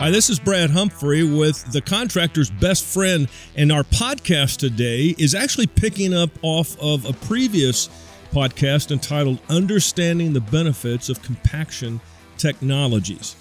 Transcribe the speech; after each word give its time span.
Hi, 0.00 0.10
this 0.10 0.28
is 0.28 0.40
Brad 0.40 0.70
Humphrey 0.70 1.22
with 1.22 1.70
the 1.72 1.80
contractor's 1.80 2.50
best 2.50 2.84
friend, 2.84 3.28
and 3.56 3.70
our 3.70 3.84
podcast 3.84 4.56
today 4.56 5.14
is 5.16 5.34
actually 5.34 5.68
picking 5.68 6.12
up 6.12 6.30
off 6.42 6.76
of 6.80 7.04
a 7.04 7.12
previous 7.12 7.88
podcast 8.32 8.90
entitled 8.90 9.38
Understanding 9.48 10.32
the 10.32 10.40
Benefits 10.40 11.08
of 11.08 11.22
Compaction 11.22 12.00
Technologies. 12.36 13.36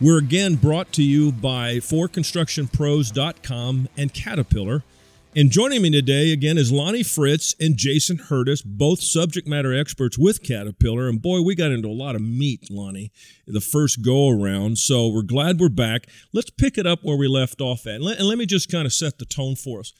We're 0.00 0.18
again 0.18 0.56
brought 0.56 0.90
to 0.92 1.02
you 1.02 1.32
by 1.32 1.76
forconstructionpros.com 1.76 3.88
and 3.96 4.12
Caterpillar. 4.12 4.82
And 5.36 5.50
joining 5.50 5.82
me 5.82 5.90
today 5.90 6.32
again 6.32 6.56
is 6.56 6.70
Lonnie 6.70 7.02
Fritz 7.02 7.56
and 7.58 7.76
Jason 7.76 8.18
Hurdis, 8.18 8.62
both 8.64 9.00
subject 9.00 9.48
matter 9.48 9.74
experts 9.74 10.16
with 10.16 10.44
Caterpillar. 10.44 11.08
And 11.08 11.20
boy, 11.20 11.40
we 11.42 11.56
got 11.56 11.72
into 11.72 11.88
a 11.88 11.90
lot 11.90 12.14
of 12.14 12.22
meat, 12.22 12.68
Lonnie, 12.70 13.10
the 13.44 13.60
first 13.60 14.00
go 14.00 14.28
around. 14.28 14.78
So 14.78 15.08
we're 15.08 15.22
glad 15.22 15.58
we're 15.58 15.70
back. 15.70 16.06
Let's 16.32 16.50
pick 16.50 16.78
it 16.78 16.86
up 16.86 17.00
where 17.02 17.16
we 17.16 17.26
left 17.26 17.60
off 17.60 17.84
at. 17.88 17.96
And 17.96 18.04
let, 18.04 18.18
and 18.18 18.28
let 18.28 18.38
me 18.38 18.46
just 18.46 18.70
kind 18.70 18.86
of 18.86 18.92
set 18.92 19.18
the 19.18 19.24
tone 19.24 19.56
for 19.56 19.80
us. 19.80 19.92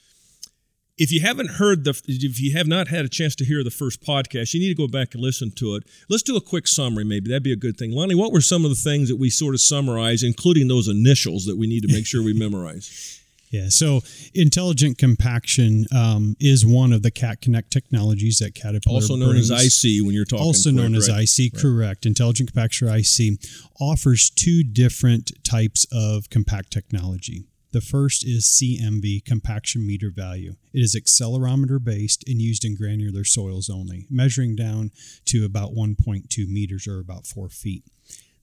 If 0.97 1.11
you 1.11 1.19
haven't 1.19 1.49
heard 1.49 1.83
the, 1.83 2.01
if 2.07 2.39
you 2.39 2.55
have 2.55 2.67
not 2.67 2.87
had 2.87 3.03
a 3.03 3.09
chance 3.09 3.35
to 3.35 3.43
hear 3.43 3.61
the 3.61 3.69
first 3.69 4.01
podcast, 4.01 4.53
you 4.53 4.61
need 4.61 4.73
to 4.73 4.81
go 4.81 4.87
back 4.87 5.15
and 5.15 5.21
listen 5.21 5.51
to 5.57 5.75
it. 5.75 5.83
Let's 6.09 6.23
do 6.23 6.37
a 6.37 6.41
quick 6.41 6.65
summary, 6.65 7.03
maybe 7.03 7.29
that'd 7.29 7.43
be 7.43 7.51
a 7.51 7.57
good 7.57 7.75
thing. 7.75 7.91
Lonnie, 7.91 8.15
what 8.15 8.31
were 8.31 8.39
some 8.39 8.63
of 8.63 8.69
the 8.69 8.75
things 8.75 9.09
that 9.09 9.17
we 9.17 9.29
sort 9.29 9.53
of 9.53 9.59
summarize, 9.59 10.23
including 10.23 10.69
those 10.69 10.87
initials 10.87 11.43
that 11.43 11.57
we 11.57 11.67
need 11.67 11.81
to 11.81 11.93
make 11.93 12.05
sure 12.05 12.23
we 12.23 12.31
memorize? 12.39 13.24
Yeah, 13.51 13.69
so 13.69 14.01
intelligent 14.33 14.97
compaction 14.97 15.85
um, 15.95 16.35
is 16.39 16.65
one 16.65 16.91
of 16.91 17.03
the 17.03 17.11
Cat 17.11 17.41
Connect 17.41 17.71
technologies 17.71 18.39
that 18.39 18.55
Caterpillar 18.55 18.95
also 18.95 19.15
known 19.15 19.31
brings. 19.31 19.51
as 19.51 19.83
IC 19.83 20.03
when 20.03 20.13
you're 20.13 20.25
talking. 20.25 20.45
Also 20.45 20.71
known 20.71 20.95
as 20.95 21.09
right? 21.09 21.23
IC, 21.23 21.53
correct. 21.53 22.05
Intelligent 22.05 22.53
Compactor 22.53 22.89
IC 22.89 23.39
offers 23.79 24.29
two 24.29 24.63
different 24.63 25.31
types 25.43 25.85
of 25.91 26.29
compact 26.29 26.71
technology. 26.71 27.45
The 27.71 27.81
first 27.81 28.25
is 28.25 28.45
CMV, 28.45 29.25
compaction 29.25 29.85
meter 29.85 30.09
value. 30.09 30.55
It 30.73 30.79
is 30.79 30.95
accelerometer 30.95 31.83
based 31.83 32.23
and 32.25 32.41
used 32.41 32.63
in 32.63 32.75
granular 32.75 33.25
soils 33.25 33.69
only, 33.69 34.07
measuring 34.09 34.55
down 34.55 34.91
to 35.25 35.43
about 35.43 35.73
1.2 35.73 36.47
meters 36.47 36.87
or 36.87 37.01
about 37.01 37.27
four 37.27 37.49
feet. 37.49 37.83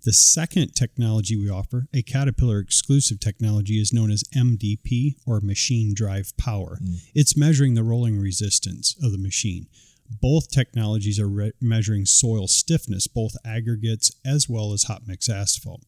The 0.04 0.12
second 0.12 0.74
technology 0.74 1.36
we 1.36 1.48
offer, 1.48 1.86
a 1.94 2.02
Caterpillar 2.02 2.58
exclusive 2.58 3.20
technology, 3.20 3.80
is 3.80 3.92
known 3.92 4.10
as 4.10 4.24
MDP 4.34 5.14
or 5.24 5.40
machine 5.40 5.94
drive 5.94 6.36
power. 6.36 6.78
It's 7.14 7.36
measuring 7.36 7.74
the 7.74 7.84
rolling 7.84 8.18
resistance 8.18 8.96
of 9.00 9.12
the 9.12 9.18
machine. 9.18 9.68
Both 10.20 10.50
technologies 10.50 11.20
are 11.20 11.28
re- 11.28 11.52
measuring 11.60 12.04
soil 12.06 12.48
stiffness, 12.48 13.06
both 13.06 13.36
aggregates 13.44 14.10
as 14.24 14.48
well 14.48 14.72
as 14.72 14.84
hot 14.84 15.02
mix 15.06 15.28
asphalt. 15.28 15.82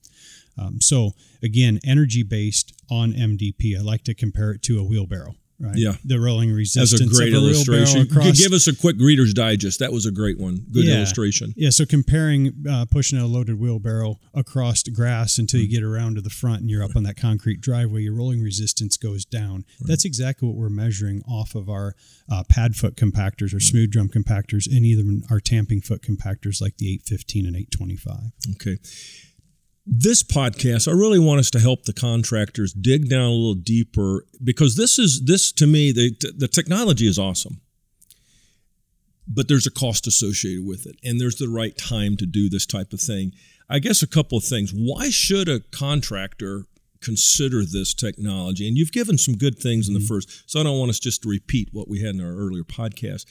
Um, 0.57 0.81
so, 0.81 1.13
again, 1.43 1.81
energy 1.85 2.23
based 2.23 2.73
on 2.89 3.13
MDP. 3.13 3.77
I 3.77 3.83
like 3.83 4.05
to 4.05 4.15
compare 4.15 4.53
it 4.53 4.63
to 4.63 4.79
a 4.79 4.85
wheelbarrow, 4.85 5.35
right? 5.65 5.75
Yeah. 5.77 5.95
The 6.05 6.21
rolling 6.21 6.53
resistance 6.53 7.01
a 7.01 7.07
great 7.15 7.33
of 7.35 7.43
a 7.43 7.47
illustration. 7.47 8.03
across 8.03 8.39
Give 8.39 8.53
us 8.53 8.67
a 8.67 8.77
quick 8.77 8.97
Reader's 8.99 9.33
Digest. 9.35 9.79
That 9.81 9.93
was 9.93 10.07
a 10.07 10.11
great 10.13 10.39
one. 10.39 10.67
Good 10.71 10.85
Yeah. 10.85 10.97
illustration. 10.97 11.55
Yeah, 11.57 11.71
so 11.71 11.87
comparing 11.87 12.53
uh, 12.69 12.85
pushing 12.91 13.19
a 13.19 13.27
loaded 13.27 13.59
wheelbarrow 13.59 14.19
across 14.35 14.83
the 14.83 14.91
grass 14.91 15.39
until 15.39 15.61
you 15.61 15.69
get 15.69 15.83
around 15.83 16.17
to 16.17 16.21
the 16.21 16.31
front 16.31 16.61
and 16.61 16.71
you're 16.71 16.83
up 16.85 16.95
on 16.97 17.03
that 17.05 17.17
concrete 17.17 17.61
driveway, 17.61 18.03
your 18.03 18.15
rolling 18.15 18.43
resistance 18.43 18.97
goes 18.97 19.25
down. 19.25 19.65
That's 19.81 20.05
exactly 20.05 20.47
what 20.49 20.57
we're 20.57 20.69
measuring 20.69 21.23
off 21.29 21.55
of 21.55 21.69
our 21.69 21.95
uh, 22.31 22.45
pad 22.49 22.77
foot 22.77 22.97
compactors 22.97 23.55
or 23.55 23.61
smooth 23.61 23.91
drum 23.91 24.09
compactors 24.09 24.67
and 24.67 24.85
even 24.85 25.23
our 25.31 25.41
tamping 25.41 25.81
foot 25.81 26.03
compactors 26.03 26.61
like 26.61 26.77
the 26.79 26.89
815 26.95 27.47
and 27.47 27.57
825. 27.57 28.17
Okay. 28.57 28.77
This 29.87 30.23
podcast, 30.23 30.89
I 30.89 30.93
really 30.93 31.19
want 31.19 31.41
us 31.41 31.51
to 31.51 31.61
help 31.61 31.85
the 31.85 31.93
contractors 31.93 32.73
dig 32.73 33.11
down 33.11 33.27
a 33.27 33.35
little 33.35 33.55
deeper 33.55 34.25
because 34.43 34.77
this 34.77 34.99
is 34.99 35.23
this 35.27 35.53
to 35.53 35.67
me 35.67 35.93
the 35.93 36.15
the 36.37 36.49
technology 36.49 37.07
is 37.07 37.19
awesome. 37.19 37.61
But 39.29 39.49
there's 39.49 39.67
a 39.67 39.71
cost 39.71 40.07
associated 40.07 40.67
with 40.67 40.87
it 40.87 40.97
and 41.05 41.21
there's 41.21 41.37
the 41.37 41.49
right 41.49 41.77
time 41.77 42.17
to 42.17 42.27
do 42.27 42.49
this 42.49 42.65
type 42.65 42.95
of 42.95 43.01
thing. 43.01 43.33
I 43.69 43.79
guess 43.79 44.03
a 44.03 44.07
couple 44.07 44.39
of 44.39 44.45
things. 44.45 44.73
Why 44.75 45.11
should 45.11 45.49
a 45.51 45.61
contractor 45.61 46.65
consider 47.03 47.63
this 47.65 47.93
technology? 47.93 48.67
And 48.67 48.79
you've 48.79 48.93
given 48.93 49.19
some 49.19 49.37
good 49.37 49.59
things 49.59 49.87
in 49.87 49.95
the 49.95 50.01
mm-hmm. 50.01 50.15
first, 50.15 50.51
so 50.51 50.61
I 50.61 50.63
don't 50.63 50.79
want 50.79 50.91
us 50.91 50.99
just 50.99 51.23
to 51.23 51.29
repeat 51.29 51.69
what 51.73 51.89
we 51.89 52.01
had 52.01 52.15
in 52.15 52.25
our 52.25 52.35
earlier 52.35 52.65
podcast. 52.65 53.27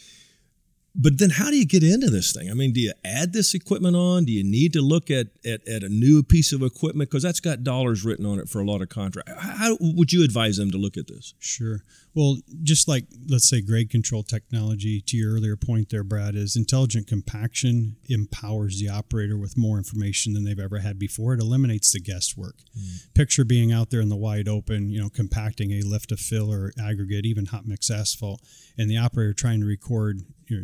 But 0.96 1.18
then 1.18 1.32
how 1.32 1.50
do 1.50 1.58
you 1.58 1.66
get 1.66 1.84
into 1.84 2.10
this 2.12 2.32
thing? 2.32 2.52
I 2.52 2.54
mean, 2.54 2.72
do 2.72 2.80
you 2.80 2.94
add 3.04 3.34
this 3.34 3.56
equipment 3.56 3.96
on? 3.96 4.26
Do 4.26 4.32
you 4.32 4.44
need 4.44 4.74
to 4.74 4.82
look 4.82 5.10
at 5.10 5.28
at, 5.44 5.68
at 5.68 5.84
a 5.84 5.90
new 5.90 6.22
piece 6.22 6.54
of 6.54 6.62
equipment? 6.62 7.10
Because 7.10 7.24
that's 7.24 7.40
got 7.40 7.64
dollars 7.64 8.06
written 8.06 8.26
on 8.28 8.40
it 8.40 8.48
for 8.48 8.60
a 8.62 8.66
lot 8.66 8.82
of 8.82 8.90
contracts? 8.90 9.32
How 9.40 9.64
how 9.64 9.78
would 9.80 10.12
you 10.14 10.24
advise 10.24 10.58
them 10.58 10.72
to 10.72 10.78
look 10.78 10.98
at 10.98 11.08
this? 11.08 11.34
Sure. 11.40 11.84
Well, 12.14 12.38
just 12.62 12.88
like 12.88 13.06
let's 13.28 13.50
say 13.50 13.62
grade 13.62 13.90
control 13.90 14.22
technology, 14.22 15.02
to 15.02 15.18
your 15.18 15.34
earlier 15.34 15.56
point 15.56 15.90
there, 15.90 16.04
Brad, 16.04 16.36
is 16.36 16.56
intelligent 16.56 17.08
compaction 17.08 17.96
empowers 18.08 18.80
the 18.80 18.90
operator 18.90 19.38
with 19.38 19.58
more 19.58 19.78
information 19.78 20.34
than 20.34 20.44
they've 20.44 20.60
ever 20.60 20.80
had 20.80 21.00
before. 21.00 21.34
It 21.34 21.40
eliminates 21.40 21.92
the 21.92 22.00
guesswork. 22.00 22.56
Hmm. 22.76 22.98
Picture 23.16 23.46
being 23.46 23.72
out 23.72 23.90
there 23.90 24.02
in 24.02 24.10
the 24.10 24.16
wide 24.16 24.48
open, 24.48 24.90
you 24.90 25.02
know, 25.02 25.10
compacting 25.10 25.72
a 25.72 25.82
lift 25.82 26.12
of 26.12 26.20
fill 26.20 26.54
or 26.54 26.72
aggregate, 26.80 27.26
even 27.26 27.48
hot 27.48 27.66
mix 27.66 27.90
asphalt, 27.90 28.42
and 28.78 28.92
the 28.92 28.98
operator 28.98 29.34
trying 29.34 29.62
to 29.62 29.66
record, 29.66 30.22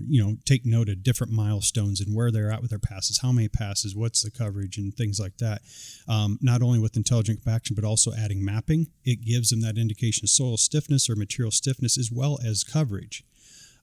you 0.08 0.24
know, 0.24 0.38
take 0.46 0.66
note 0.66 0.90
of 0.90 1.04
different 1.04 1.34
milestones 1.34 2.02
and 2.02 2.16
where 2.16 2.32
they're 2.32 2.52
at 2.52 2.62
with 2.62 2.70
their 2.70 2.80
passes, 2.80 3.20
how 3.22 3.32
many 3.32 3.48
passes, 3.48 3.96
what's 3.96 4.22
the 4.22 4.32
coverage, 4.32 4.78
and 4.78 4.94
things 4.94 5.20
like 5.20 5.38
that. 5.38 5.62
Um, 6.08 6.38
not 6.42 6.62
only 6.62 6.80
with 6.80 6.98
intelligent 6.98 7.44
compaction, 7.44 7.76
but 7.76 7.84
also 7.84 8.12
adding 8.14 8.44
mapping, 8.44 8.88
it 9.04 9.24
gives 9.24 9.50
them 9.50 9.62
that 9.62 9.78
indication 9.78 10.26
of 10.26 10.30
soil 10.30 10.58
stiffness 10.58 11.10
or 11.10 11.16
material 11.16 11.52
stiffness 11.52 11.98
as 11.98 12.12
well 12.12 12.40
as 12.46 12.64
coverage. 12.64 13.24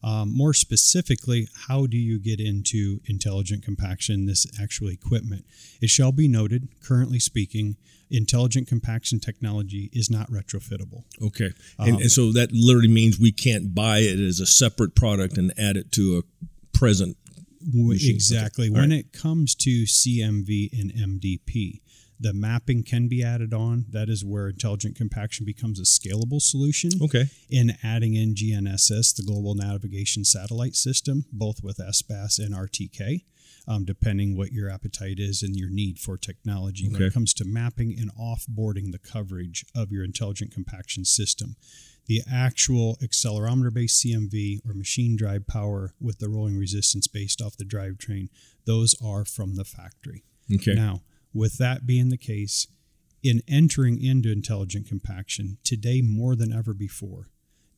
Um, 0.02 0.36
more 0.36 0.54
specifically, 0.54 1.48
how 1.68 1.86
do 1.86 1.96
you 1.96 2.18
get 2.18 2.40
into 2.40 3.00
intelligent 3.06 3.64
compaction, 3.64 4.26
this 4.26 4.46
actual 4.60 4.88
equipment? 4.88 5.44
It 5.80 5.90
shall 5.90 6.12
be 6.12 6.28
noted, 6.28 6.68
currently 6.82 7.18
speaking, 7.18 7.76
intelligent 8.10 8.68
compaction 8.68 9.18
technology 9.18 9.90
is 9.92 10.10
not 10.10 10.30
retrofittable. 10.30 11.04
Okay, 11.22 11.50
and, 11.78 12.00
and 12.00 12.10
so 12.10 12.32
that 12.32 12.52
literally 12.52 12.88
means 12.88 13.18
we 13.18 13.32
can't 13.32 13.74
buy 13.74 13.98
it 13.98 14.20
as 14.20 14.40
a 14.40 14.46
separate 14.46 14.94
product 14.94 15.36
and 15.36 15.52
add 15.58 15.76
it 15.76 15.90
to 15.92 16.18
a 16.22 16.46
present. 16.76 17.16
W-. 17.64 17.98
Exactly. 18.10 18.66
Okay. 18.66 18.78
When 18.78 18.92
All 18.92 18.98
it 18.98 19.12
comes 19.12 19.54
to 19.56 19.84
CMV 19.84 20.70
and 20.78 20.92
MDP, 20.92 21.80
the 22.18 22.32
mapping 22.32 22.82
can 22.82 23.08
be 23.08 23.22
added 23.22 23.52
on. 23.52 23.86
That 23.90 24.08
is 24.08 24.24
where 24.24 24.48
intelligent 24.48 24.96
compaction 24.96 25.44
becomes 25.44 25.78
a 25.78 25.82
scalable 25.82 26.40
solution. 26.40 26.90
Okay, 27.02 27.26
In 27.50 27.76
adding 27.82 28.14
in 28.14 28.34
GNSS, 28.34 29.14
the 29.14 29.22
Global 29.26 29.54
Navigation 29.54 30.24
Satellite 30.24 30.74
System, 30.74 31.24
both 31.32 31.62
with 31.62 31.78
SBAS 31.78 32.38
and 32.38 32.54
RTK, 32.54 33.24
um, 33.68 33.84
depending 33.84 34.36
what 34.36 34.52
your 34.52 34.70
appetite 34.70 35.18
is 35.18 35.42
and 35.42 35.56
your 35.56 35.68
need 35.70 35.98
for 35.98 36.16
technology 36.16 36.88
when 36.88 37.02
it 37.02 37.12
comes 37.12 37.34
to 37.34 37.44
mapping 37.44 37.96
and 37.98 38.10
offboarding 38.14 38.92
the 38.92 38.98
coverage 38.98 39.64
of 39.74 39.90
your 39.90 40.04
intelligent 40.04 40.52
compaction 40.52 41.04
system. 41.04 41.56
The 42.06 42.22
actual 42.32 42.96
accelerometer 43.02 43.74
based 43.74 44.04
CMV 44.04 44.60
or 44.64 44.74
machine 44.74 45.16
drive 45.16 45.48
power 45.48 45.92
with 46.00 46.20
the 46.20 46.28
rolling 46.28 46.56
resistance 46.56 47.08
based 47.08 47.42
off 47.42 47.56
the 47.56 47.64
drivetrain, 47.64 48.28
those 48.64 48.94
are 49.04 49.24
from 49.24 49.56
the 49.56 49.64
factory. 49.64 50.22
okay, 50.54 50.74
Now, 50.74 51.02
with 51.36 51.58
that 51.58 51.86
being 51.86 52.08
the 52.08 52.16
case, 52.16 52.66
in 53.22 53.42
entering 53.48 54.02
into 54.02 54.30
intelligent 54.30 54.86
compaction, 54.86 55.58
today 55.64 56.00
more 56.00 56.34
than 56.36 56.52
ever 56.52 56.72
before, 56.72 57.28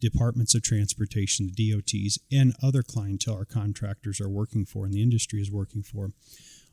departments 0.00 0.54
of 0.54 0.62
transportation, 0.62 1.50
the 1.54 1.72
DOTs, 1.72 2.18
and 2.30 2.54
other 2.62 2.82
clientele 2.82 3.34
our 3.34 3.44
contractors 3.44 4.20
are 4.20 4.28
working 4.28 4.64
for 4.64 4.84
and 4.84 4.94
the 4.94 5.02
industry 5.02 5.40
is 5.40 5.50
working 5.50 5.82
for 5.82 6.12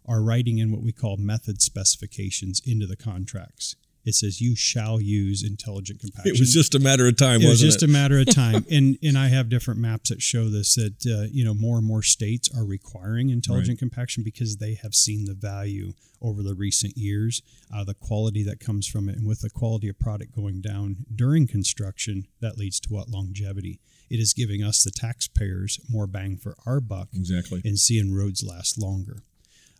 are 0.08 0.22
writing 0.22 0.60
in 0.60 0.72
what 0.72 0.84
we 0.84 0.92
call 0.92 1.18
method 1.18 1.62
specifications 1.62 2.62
into 2.66 2.86
the 2.86 2.96
contracts. 2.96 3.76
It 4.06 4.16
says 4.16 4.42
you 4.42 4.56
shall 4.56 5.02
use 5.02 5.44
intelligent 5.44 6.00
compaction 6.00 6.36
it 6.36 6.40
was 6.40 6.54
just 6.54 6.76
a 6.76 6.80
matter 6.80 7.08
of 7.08 7.18
time, 7.18 7.42
it 7.42 7.48
was 7.48 7.62
just 7.62 7.84
it? 7.84 7.90
a 7.90 7.92
matter 7.92 8.20
of 8.20 8.28
time 8.34 8.66
and 8.72 8.98
and 9.04 9.18
i 9.18 9.28
have 9.28 9.50
different 9.50 9.80
maps 9.80 10.10
that 10.10 10.22
show 10.22 10.50
this 10.50 10.76
that 10.76 11.06
uh, 11.06 11.28
you 11.32 11.44
know 11.44 11.54
more 11.54 11.78
and 11.78 11.86
more 11.86 12.04
states 12.04 12.50
are 12.56 12.66
requiring 12.66 13.30
intelligent 13.30 13.80
compaction 13.80 14.24
because 14.24 14.58
they 14.58 14.76
have 14.76 14.94
seen 14.94 15.26
the 15.26 15.34
value 15.34 15.94
over 16.22 16.42
the 16.44 16.56
recent 16.56 16.98
years 16.98 17.42
uh, 17.74 17.84
the 17.84 17.94
quality 17.94 18.44
that 18.44 18.60
comes 18.60 18.88
from 18.88 19.10
it 19.10 19.18
and 19.18 19.28
with 19.28 19.42
the 19.42 19.50
quality 19.50 19.90
of 19.90 20.00
product 20.00 20.36
going 20.36 20.62
down 20.62 20.98
during 21.14 21.48
construction 21.48 22.28
that 22.42 22.58
leads 22.58 22.80
to 22.80 22.94
what 22.94 23.10
longevity 23.10 23.80
it 24.10 24.20
is 24.20 24.34
giving 24.34 24.64
us 24.64 24.84
the 24.84 24.92
taxpayers 24.92 25.80
more 25.90 26.08
bang 26.08 26.38
for 26.38 26.56
our 26.66 26.80
buck 26.80 27.10
exactly. 27.14 27.62
and 27.66 27.80
seeing 27.80 28.14
roads 28.14 28.44
last 28.44 28.78
longer. 28.78 29.24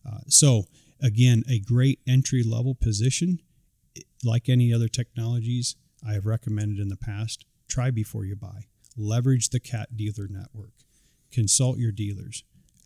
Uh, 0.06 0.20
so, 0.28 0.64
again, 1.02 1.44
a 1.50 1.60
great 1.60 2.00
entry 2.08 2.44
level 2.44 2.76
position. 2.76 3.40
Like 4.24 4.50
any 4.50 4.74
other 4.74 4.88
technologies 4.88 5.76
I 6.08 6.14
have 6.14 6.26
recommended 6.26 6.80
in 6.80 6.90
the 6.90 6.98
past, 6.98 7.46
try 7.68 7.92
before 7.92 8.26
you 8.26 8.36
buy. 8.36 8.66
Leverage 8.98 9.50
the 9.50 9.60
CAT 9.60 9.96
dealer 9.98 10.28
network. 10.30 10.74
Consult 11.32 11.78
your 11.78 11.92
dealers. 11.92 12.44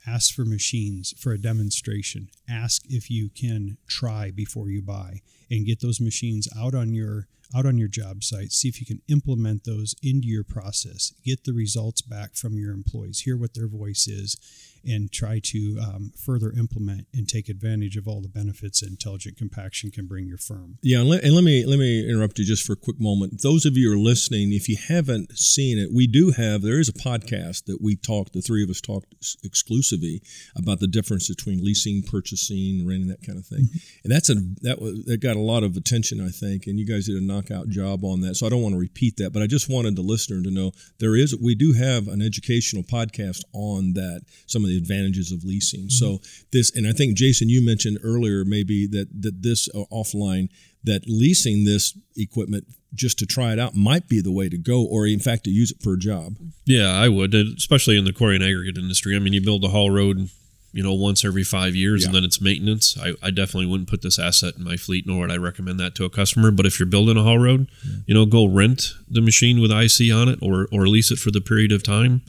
ask 0.07 0.33
for 0.33 0.45
machines 0.45 1.13
for 1.17 1.33
a 1.33 1.37
demonstration 1.37 2.29
ask 2.49 2.83
if 2.89 3.09
you 3.09 3.29
can 3.29 3.77
try 3.87 4.31
before 4.31 4.69
you 4.69 4.81
buy 4.81 5.21
and 5.51 5.65
get 5.65 5.81
those 5.81 5.99
machines 5.99 6.47
out 6.57 6.73
on 6.73 6.93
your 6.93 7.27
out 7.55 7.65
on 7.65 7.77
your 7.77 7.87
job 7.87 8.23
site 8.23 8.51
see 8.51 8.67
if 8.67 8.79
you 8.79 8.85
can 8.85 9.01
implement 9.07 9.63
those 9.63 9.95
into 10.03 10.27
your 10.27 10.43
process 10.43 11.13
get 11.25 11.43
the 11.43 11.53
results 11.53 12.01
back 12.01 12.35
from 12.35 12.57
your 12.57 12.71
employees 12.71 13.21
hear 13.21 13.37
what 13.37 13.53
their 13.53 13.67
voice 13.67 14.07
is 14.07 14.37
and 14.85 15.11
try 15.11 15.39
to 15.39 15.77
um, 15.81 16.11
further 16.25 16.51
implement 16.57 17.07
and 17.13 17.27
take 17.27 17.49
advantage 17.49 17.97
of 17.97 18.07
all 18.07 18.21
the 18.21 18.29
benefits 18.29 18.81
intelligent 18.81 19.37
compaction 19.37 19.91
can 19.91 20.05
bring 20.05 20.27
your 20.27 20.37
firm. 20.37 20.77
Yeah, 20.81 20.99
and 20.99 21.09
let, 21.09 21.23
and 21.23 21.33
let, 21.33 21.43
me 21.43 21.65
let 21.65 21.79
me 21.79 22.07
interrupt 22.07 22.39
you 22.39 22.45
just 22.45 22.65
for 22.65 22.73
a 22.73 22.77
quick 22.77 22.99
moment. 22.99 23.41
Those 23.41 23.65
of 23.65 23.77
you 23.77 23.89
who 23.89 23.95
are 23.95 24.03
listening, 24.03 24.53
if 24.53 24.69
you 24.69 24.77
haven't 24.77 25.37
seen 25.37 25.77
it, 25.77 25.89
we 25.93 26.07
do 26.07 26.31
have 26.31 26.61
there 26.61 26.79
is 26.79 26.89
a 26.89 26.93
podcast 26.93 27.65
that 27.65 27.79
we 27.81 27.95
talked. 27.95 28.33
The 28.33 28.41
three 28.41 28.63
of 28.63 28.69
us 28.69 28.81
talked 28.81 29.13
exclusively 29.43 30.21
about 30.55 30.79
the 30.79 30.87
difference 30.87 31.27
between 31.27 31.63
leasing, 31.63 32.03
purchasing, 32.03 32.87
renting, 32.87 33.09
that 33.09 33.25
kind 33.25 33.37
of 33.37 33.45
thing. 33.45 33.65
Mm-hmm. 33.65 33.77
And 34.05 34.13
that's 34.13 34.29
a 34.29 34.35
that 34.61 34.81
was 34.81 35.03
that 35.05 35.17
got 35.17 35.35
a 35.35 35.41
lot 35.41 35.63
of 35.63 35.75
attention, 35.75 36.25
I 36.25 36.29
think. 36.29 36.67
And 36.67 36.79
you 36.79 36.85
guys 36.85 37.05
did 37.05 37.15
a 37.15 37.21
knockout 37.39 37.69
job 37.69 38.03
on 38.03 38.21
that. 38.21 38.35
So 38.35 38.45
I 38.45 38.49
don't 38.49 38.61
want 38.61 38.73
to 38.73 38.79
repeat 38.79 39.17
that, 39.17 39.31
but 39.31 39.41
I 39.41 39.47
just 39.47 39.69
wanted 39.69 39.95
the 39.95 40.01
listener 40.01 40.41
to 40.43 40.51
know 40.51 40.71
there 40.99 41.15
is 41.15 41.35
we 41.35 41.55
do 41.55 41.73
have 41.73 42.07
an 42.07 42.21
educational 42.21 42.83
podcast 42.83 43.43
on 43.53 43.93
that. 43.93 44.21
Some 44.45 44.63
of 44.63 44.69
the 44.69 44.77
advantages 44.77 45.31
of 45.31 45.43
leasing. 45.43 45.81
Mm-hmm. 45.81 45.89
So 45.89 46.19
this, 46.51 46.75
and 46.75 46.87
I 46.87 46.91
think 46.91 47.15
Jason, 47.15 47.49
you 47.49 47.65
mentioned 47.65 47.99
earlier 48.03 48.43
maybe 48.45 48.87
that 48.87 49.07
that 49.21 49.41
this 49.41 49.69
uh, 49.73 49.83
offline 49.91 50.49
that 50.83 51.03
leasing 51.07 51.65
this 51.65 51.97
equipment 52.15 52.65
just 52.93 53.19
to 53.19 53.25
try 53.25 53.53
it 53.53 53.59
out 53.59 53.75
might 53.75 54.07
be 54.07 54.21
the 54.21 54.31
way 54.31 54.49
to 54.49 54.57
go, 54.57 54.83
or 54.83 55.05
in 55.05 55.19
fact 55.19 55.43
to 55.43 55.51
use 55.51 55.71
it 55.71 55.81
for 55.83 55.93
a 55.93 55.99
job. 55.99 56.35
Yeah, 56.65 56.91
I 56.91 57.09
would, 57.09 57.35
especially 57.35 57.97
in 57.97 58.05
the 58.05 58.13
quarry 58.13 58.35
and 58.35 58.43
aggregate 58.43 58.77
industry. 58.77 59.15
I 59.15 59.19
mean, 59.19 59.33
you 59.33 59.41
build 59.41 59.63
a 59.63 59.67
haul 59.67 59.91
road, 59.91 60.29
you 60.71 60.83
know, 60.83 60.93
once 60.93 61.25
every 61.25 61.43
five 61.43 61.75
years, 61.75 62.01
yeah. 62.01 62.07
and 62.07 62.15
then 62.15 62.23
it's 62.23 62.39
maintenance. 62.41 62.97
I, 62.97 63.13
I, 63.23 63.31
definitely 63.31 63.65
wouldn't 63.65 63.89
put 63.89 64.01
this 64.01 64.19
asset 64.19 64.55
in 64.57 64.63
my 64.63 64.77
fleet, 64.77 65.07
nor 65.07 65.21
would 65.21 65.31
I 65.31 65.37
recommend 65.37 65.79
that 65.79 65.95
to 65.95 66.05
a 66.05 66.09
customer. 66.09 66.51
But 66.51 66.65
if 66.65 66.79
you're 66.79 66.87
building 66.87 67.17
a 67.17 67.23
haul 67.23 67.39
road, 67.39 67.67
yeah. 67.83 67.97
you 68.05 68.13
know, 68.13 68.25
go 68.25 68.45
rent 68.45 68.93
the 69.09 69.21
machine 69.21 69.61
with 69.61 69.71
IC 69.71 70.13
on 70.13 70.29
it, 70.29 70.39
or 70.41 70.67
or 70.71 70.87
lease 70.87 71.11
it 71.11 71.17
for 71.17 71.31
the 71.31 71.41
period 71.41 71.71
of 71.71 71.83
time. 71.83 72.21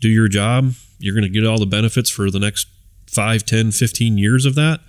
Do 0.00 0.08
your 0.08 0.28
job, 0.28 0.72
you're 0.98 1.14
going 1.14 1.24
to 1.24 1.30
get 1.30 1.46
all 1.46 1.58
the 1.58 1.66
benefits 1.66 2.10
for 2.10 2.30
the 2.30 2.38
next 2.38 2.68
5 3.08 3.46
10 3.46 3.70
15 3.70 4.18
years 4.18 4.44
of 4.44 4.56
that 4.56 4.80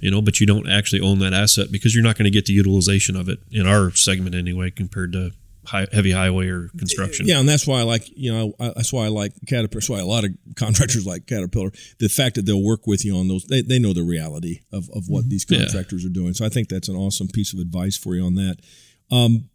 you 0.00 0.10
know 0.10 0.22
but 0.22 0.40
you 0.40 0.46
don't 0.46 0.68
actually 0.68 1.00
own 1.00 1.18
that 1.18 1.34
asset 1.34 1.70
because 1.70 1.94
you're 1.94 2.04
not 2.04 2.16
going 2.16 2.24
to 2.24 2.30
get 2.30 2.46
the 2.46 2.52
utilization 2.52 3.14
of 3.14 3.28
it 3.28 3.40
in 3.50 3.66
our 3.66 3.90
segment 3.92 4.34
anyway 4.34 4.70
compared 4.70 5.12
to 5.12 5.32
high, 5.68 5.86
heavy 5.92 6.12
highway 6.12 6.48
or 6.48 6.68
construction 6.78 7.26
yeah 7.26 7.38
and 7.38 7.48
that's 7.48 7.66
why 7.66 7.80
i 7.80 7.82
like 7.82 8.08
you 8.16 8.32
know 8.32 8.54
I, 8.58 8.72
that's 8.76 8.92
why 8.92 9.04
i 9.04 9.08
like 9.08 9.32
caterpillar 9.46 9.80
that's 9.80 9.90
why 9.90 10.00
a 10.00 10.06
lot 10.06 10.24
of 10.24 10.30
contractors 10.56 11.06
like 11.06 11.26
caterpillar 11.26 11.70
the 11.98 12.08
fact 12.08 12.36
that 12.36 12.46
they'll 12.46 12.62
work 12.62 12.86
with 12.86 13.04
you 13.04 13.16
on 13.16 13.28
those 13.28 13.44
they, 13.44 13.62
they 13.62 13.78
know 13.78 13.92
the 13.92 14.02
reality 14.02 14.60
of, 14.72 14.88
of 14.94 15.04
what 15.08 15.20
mm-hmm. 15.20 15.30
these 15.30 15.44
contractors 15.44 16.02
yeah. 16.02 16.10
are 16.10 16.12
doing 16.12 16.34
so 16.34 16.44
i 16.44 16.48
think 16.48 16.68
that's 16.68 16.88
an 16.88 16.96
awesome 16.96 17.28
piece 17.28 17.52
of 17.52 17.60
advice 17.60 17.96
for 17.96 18.14
you 18.14 18.24
on 18.24 18.34
that 18.34 18.56
um, 19.10 19.48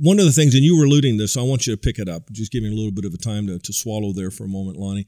one 0.00 0.18
of 0.18 0.24
the 0.24 0.32
things, 0.32 0.54
and 0.54 0.64
you 0.64 0.76
were 0.76 0.84
alluding 0.84 1.16
to 1.16 1.24
this, 1.24 1.34
so 1.34 1.40
I 1.40 1.44
want 1.44 1.66
you 1.66 1.74
to 1.74 1.80
pick 1.80 1.98
it 1.98 2.08
up. 2.08 2.30
Just 2.32 2.52
give 2.52 2.62
me 2.62 2.70
a 2.70 2.74
little 2.74 2.92
bit 2.92 3.04
of 3.04 3.14
a 3.14 3.18
time 3.18 3.46
to, 3.46 3.58
to 3.58 3.72
swallow 3.72 4.12
there 4.12 4.30
for 4.30 4.44
a 4.44 4.48
moment, 4.48 4.76
Lonnie. 4.76 5.06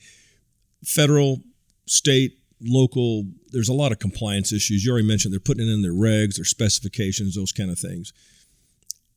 Federal, 0.84 1.40
state, 1.86 2.38
local, 2.60 3.24
there's 3.50 3.68
a 3.68 3.74
lot 3.74 3.92
of 3.92 3.98
compliance 3.98 4.52
issues. 4.52 4.84
You 4.84 4.92
already 4.92 5.06
mentioned 5.06 5.32
they're 5.32 5.40
putting 5.40 5.68
in 5.68 5.82
their 5.82 5.92
regs, 5.92 6.36
their 6.36 6.44
specifications, 6.44 7.34
those 7.34 7.52
kind 7.52 7.70
of 7.70 7.78
things. 7.78 8.12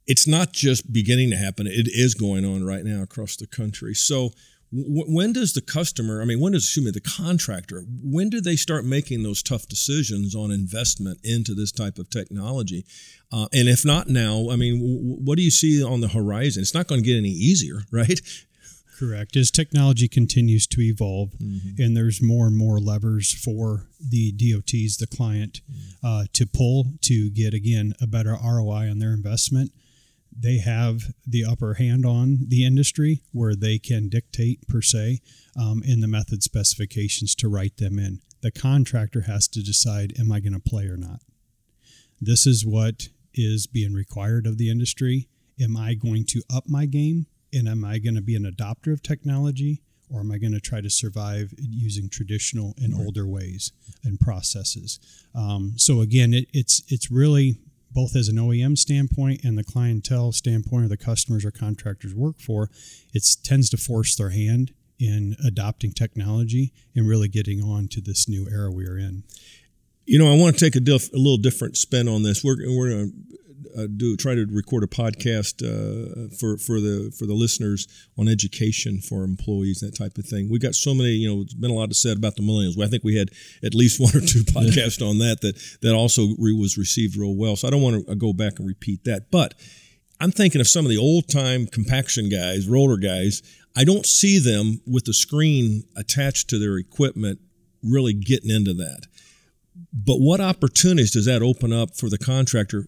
It's 0.08 0.28
not 0.28 0.54
just 0.54 0.94
beginning 0.94 1.32
to 1.32 1.38
happen, 1.38 1.68
it 1.68 1.88
is 1.88 2.14
going 2.14 2.46
on 2.46 2.64
right 2.64 2.84
now 2.84 3.02
across 3.02 3.36
the 3.36 3.48
country. 3.48 3.94
So, 3.94 4.32
when 4.72 5.32
does 5.32 5.54
the 5.54 5.62
customer 5.62 6.22
i 6.22 6.26
mean 6.26 6.40
when 6.40 6.52
does 6.52 6.64
excuse 6.64 6.86
me 6.86 6.92
the 6.92 7.00
contractor 7.00 7.86
when 8.04 8.30
do 8.30 8.42
they 8.42 8.56
start 8.56 8.84
making 8.84 9.24
those 9.24 9.42
tough 9.42 9.68
decisions 9.68 10.36
on 10.36 10.52
investment 10.52 11.20
into 11.24 11.54
this 11.54 11.72
type 11.72 11.98
of 11.98 12.10
technology 12.10 12.86
uh, 13.32 13.48
and 13.54 13.70
if 13.70 13.86
not 13.86 14.10
now 14.10 14.50
i 14.52 14.56
mean 14.56 14.80
w- 14.80 15.18
what 15.24 15.38
do 15.38 15.44
you 15.44 15.52
see 15.52 15.84
on 15.84 16.02
the 16.02 16.08
horizon 16.10 16.62
it's 16.62 16.74
not 16.74 16.88
going 16.88 17.02
to 17.02 17.06
get 17.06 17.18
any 17.18 17.30
easier 17.30 17.82
right 17.92 18.22
correct 18.98 19.36
as 19.36 19.52
technology 19.52 20.08
continues 20.08 20.66
to 20.66 20.82
evolve 20.82 21.32
mm-hmm. 21.34 21.82
and 21.82 21.96
there's 21.96 22.22
more 22.22 22.48
and 22.48 22.58
more 22.58 22.80
levers 22.80 23.34
for 23.34 23.88
the 24.00 24.32
dots 24.32 24.98
the 24.98 25.08
client 25.08 25.62
mm-hmm. 25.70 26.06
uh, 26.06 26.26
to 26.34 26.46
pull 26.46 26.94
to 27.02 27.30
get 27.30 27.54
again 27.54 27.94
a 28.02 28.08
better 28.08 28.36
roi 28.44 28.90
on 28.90 29.00
their 29.00 29.14
investment 29.14 29.72
they 30.38 30.58
have 30.58 31.14
the 31.26 31.46
upper 31.46 31.76
hand 31.76 32.06
on 32.06 32.40
the 32.48 32.66
industry 32.66 33.22
where 33.32 33.56
they 33.56 33.80
can 33.80 34.10
dictate 34.10 34.68
per 34.68 34.82
se 34.82 35.22
um, 35.60 35.82
in 35.86 36.02
the 36.02 36.08
method 36.08 36.44
specifications 36.44 37.34
to 37.36 37.48
write 37.48 37.78
them 37.78 37.98
in. 37.98 38.20
The 38.42 38.52
contractor 38.52 39.22
has 39.22 39.48
to 39.50 39.64
decide, 39.64 40.14
am 40.20 40.32
I 40.32 40.40
going 40.40 40.54
to 40.54 40.60
play 40.60 40.86
or 40.86 40.98
not? 40.98 41.22
This 42.20 42.46
is 42.46 42.66
what 42.66 43.10
is 43.34 43.68
being 43.68 43.94
required 43.94 44.46
of 44.46 44.58
the 44.58 44.70
industry. 44.70 45.28
Am 45.60 45.78
I 45.78 45.94
going 45.94 46.26
to 46.28 46.44
up 46.54 46.66
my 46.68 46.86
game 46.86 47.28
and 47.54 47.68
am 47.68 47.86
I 47.86 48.00
going 48.00 48.16
to 48.16 48.22
be 48.22 48.36
an 48.36 48.44
adopter 48.44 48.92
of 48.92 49.02
technology 49.02 49.82
or 50.10 50.20
am 50.20 50.32
I 50.32 50.38
going 50.38 50.54
to 50.54 50.60
try 50.60 50.82
to 50.82 50.90
survive 50.90 51.54
using 51.58 52.10
traditional 52.10 52.74
and 52.78 52.94
older 52.94 53.26
ways 53.26 53.72
and 54.04 54.20
processes? 54.20 55.00
Um, 55.34 55.74
so 55.78 56.02
again, 56.02 56.34
it, 56.34 56.48
it's 56.54 56.84
it's 56.90 57.10
really 57.10 57.58
both 57.96 58.16
as 58.16 58.28
an 58.28 58.36
OEM 58.36 58.78
standpoint 58.78 59.44
and 59.44 59.58
the 59.58 59.64
clientele 59.64 60.34
standpoint 60.34 60.84
or 60.84 60.90
the 60.90 60.98
customers 60.98 61.46
or 61.46 61.52
contractors 61.52 62.14
work 62.14 62.40
for, 62.40 62.70
it 63.14 63.26
tends 63.44 63.70
to 63.70 63.78
force 63.78 64.16
their 64.16 64.32
hand 64.32 64.74
in 65.00 65.36
adopting 65.44 65.94
technology 65.94 66.74
and 66.94 67.08
really 67.08 67.30
getting 67.30 67.64
on 67.64 67.88
to 67.88 68.02
this 68.02 68.28
new 68.28 68.48
era 68.50 68.70
we 68.70 68.86
are 68.86 68.98
in. 68.98 69.24
You 70.06 70.20
know, 70.20 70.32
I 70.32 70.38
want 70.38 70.58
to 70.58 70.66
take 70.66 70.76
a, 70.76 70.80
diff, 70.80 71.12
a 71.14 71.18
little 71.18 71.38
different 71.38 71.78
spin 71.78 72.08
on 72.08 72.24
this. 72.24 72.44
We're, 72.44 72.58
we're 72.58 72.90
going 72.90 73.12
to 73.12 73.36
uh, 73.78 73.88
do 73.88 74.16
try 74.16 74.36
to 74.36 74.46
record 74.50 74.84
a 74.84 74.88
podcast 74.88 75.62
uh, 75.62 76.30
for 76.40 76.58
for 76.58 76.80
the 76.80 77.14
for 77.18 77.26
the 77.26 77.34
listeners 77.34 77.88
on 78.18 78.28
education 78.28 79.00
for 79.00 79.24
employees, 79.24 79.80
that 79.80 79.96
type 79.96 80.18
of 80.18 80.26
thing. 80.26 80.50
We've 80.50 80.62
got 80.62 80.76
so 80.76 80.94
many, 80.94 81.10
you 81.10 81.34
know, 81.34 81.42
it's 81.42 81.54
been 81.54 81.72
a 81.72 81.74
lot 81.74 81.90
to 81.90 81.96
said 81.96 82.18
about 82.18 82.36
the 82.36 82.42
millennials. 82.42 82.82
I 82.82 82.88
think 82.88 83.04
we 83.04 83.18
had 83.18 83.32
at 83.64 83.76
least 83.76 84.00
one 84.00 84.16
or 84.16 84.26
two 84.26 84.44
podcasts 84.56 85.06
on 85.08 85.18
that 85.20 85.42
that 85.42 85.60
that 85.82 85.94
also 85.94 86.28
re- 86.38 86.54
was 86.54 86.78
received 86.78 87.18
real 87.18 87.36
well. 87.36 87.56
So 87.56 87.68
I 87.68 87.72
don't 87.72 87.82
want 87.82 88.08
to 88.08 88.16
go 88.16 88.34
back 88.34 88.60
and 88.60 88.68
repeat 88.68 89.04
that, 89.04 89.30
but 89.32 89.56
I'm 90.22 90.32
thinking 90.32 90.62
of 90.62 90.68
some 90.68 90.86
of 90.86 90.90
the 90.90 90.98
old 90.98 91.28
time 91.28 91.68
compaction 91.68 92.30
guys, 92.30 92.68
roller 92.68 92.98
guys. 92.98 93.42
I 93.76 93.84
don't 93.84 94.06
see 94.06 94.40
them 94.40 94.82
with 94.88 95.04
the 95.04 95.14
screen 95.14 95.84
attached 95.98 96.50
to 96.52 96.60
their 96.60 96.78
equipment 96.78 97.40
really 97.84 98.14
getting 98.14 98.50
into 98.50 98.74
that. 98.76 99.08
But 99.94 100.18
what 100.18 100.42
opportunities 100.42 101.12
does 101.12 101.26
that 101.26 101.42
open 101.42 101.74
up 101.74 101.96
for 101.96 102.10
the 102.10 102.18
contractor 102.18 102.88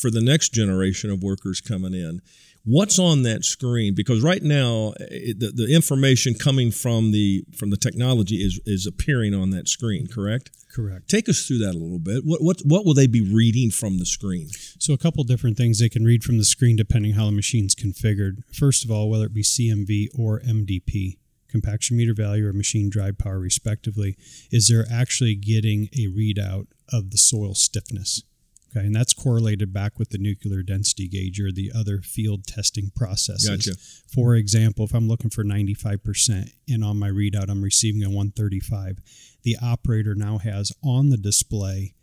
for 0.00 0.10
the 0.10 0.20
next 0.20 0.50
generation 0.50 1.10
of 1.10 1.22
workers 1.22 1.60
coming 1.60 1.94
in? 1.94 2.20
What's 2.64 2.98
on 2.98 3.22
that 3.22 3.44
screen? 3.44 3.94
Because 3.94 4.22
right 4.22 4.42
now 4.42 4.92
it, 4.98 5.40
the, 5.40 5.50
the 5.52 5.74
information 5.74 6.34
coming 6.34 6.70
from 6.70 7.12
the 7.12 7.44
from 7.56 7.70
the 7.70 7.76
technology 7.76 8.36
is 8.36 8.60
is 8.66 8.86
appearing 8.86 9.34
on 9.34 9.50
that 9.50 9.68
screen 9.68 10.06
correct? 10.06 10.50
Correct. 10.70 11.08
Take 11.08 11.28
us 11.30 11.46
through 11.46 11.58
that 11.58 11.74
a 11.74 11.78
little 11.78 11.98
bit. 11.98 12.24
What 12.24 12.42
what, 12.42 12.60
what 12.64 12.84
will 12.84 12.94
they 12.94 13.06
be 13.06 13.22
reading 13.22 13.70
from 13.70 13.98
the 13.98 14.04
screen? 14.04 14.48
So 14.78 14.92
a 14.92 14.98
couple 14.98 15.24
different 15.24 15.56
things 15.56 15.78
they 15.78 15.88
can 15.88 16.04
read 16.04 16.22
from 16.22 16.36
the 16.36 16.44
screen 16.44 16.76
depending 16.76 17.14
how 17.14 17.26
the 17.26 17.32
machine's 17.32 17.74
configured. 17.74 18.42
First 18.52 18.84
of 18.84 18.90
all 18.90 19.08
whether 19.08 19.26
it 19.26 19.34
be 19.34 19.42
cmv 19.42 20.08
or 20.18 20.40
mdp 20.40 21.16
compaction 21.48 21.96
meter 21.96 22.14
value 22.14 22.46
or 22.46 22.52
machine 22.52 22.90
drive 22.90 23.18
power 23.18 23.38
respectively 23.38 24.16
is 24.50 24.68
they're 24.68 24.86
actually 24.92 25.34
getting 25.34 25.88
a 25.94 26.06
readout 26.08 26.66
of 26.92 27.10
the 27.10 27.18
soil 27.18 27.54
stiffness 27.54 28.22
Okay, 28.70 28.86
and 28.86 28.94
that's 28.94 29.14
correlated 29.14 29.72
back 29.72 29.98
with 29.98 30.10
the 30.10 30.18
nuclear 30.18 30.62
density 30.62 31.08
gauge 31.08 31.40
or 31.40 31.50
the 31.50 31.72
other 31.74 32.02
field 32.02 32.46
testing 32.46 32.90
processes. 32.94 33.48
Gotcha. 33.48 33.78
For 34.12 34.34
example, 34.34 34.84
if 34.84 34.94
I'm 34.94 35.08
looking 35.08 35.30
for 35.30 35.42
95% 35.42 36.50
and 36.68 36.84
on 36.84 36.98
my 36.98 37.08
readout 37.08 37.48
I'm 37.48 37.62
receiving 37.62 38.02
a 38.02 38.08
135, 38.08 38.98
the 39.42 39.56
operator 39.62 40.14
now 40.14 40.38
has 40.38 40.72
on 40.82 41.08
the 41.08 41.16
display 41.16 41.94